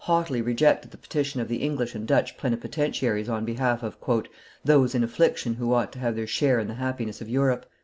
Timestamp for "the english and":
1.47-2.07